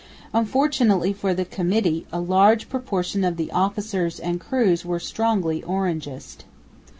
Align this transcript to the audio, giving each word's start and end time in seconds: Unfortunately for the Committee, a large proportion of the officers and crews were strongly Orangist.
Unfortunately 0.33 1.13
for 1.13 1.31
the 1.35 1.45
Committee, 1.45 2.07
a 2.11 2.19
large 2.19 2.69
proportion 2.69 3.23
of 3.23 3.37
the 3.37 3.51
officers 3.51 4.19
and 4.19 4.39
crews 4.41 4.83
were 4.83 4.99
strongly 4.99 5.61
Orangist. 5.61 6.43